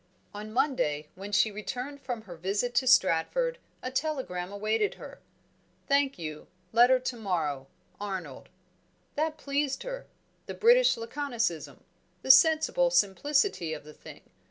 On 0.33 0.51
Monday, 0.51 1.09
when 1.13 1.31
she 1.31 1.51
returned 1.51 2.01
from 2.01 2.23
her 2.23 2.35
visit 2.35 2.73
to 2.73 2.87
Stratford, 2.87 3.59
a 3.83 3.91
telegram 3.91 4.51
awaited 4.51 4.95
her. 4.95 5.19
"Thank 5.87 6.17
you, 6.17 6.47
letter 6.71 6.99
tomorrow, 6.99 7.67
Arnold." 7.99 8.49
That 9.13 9.37
pleased 9.37 9.83
her; 9.83 10.07
the 10.47 10.55
British 10.55 10.95
laconicism; 10.97 11.83
the 12.23 12.31
sensible 12.31 12.89
simplicity 12.89 13.73
of 13.75 13.83
the 13.83 13.93
thing! 13.93 14.21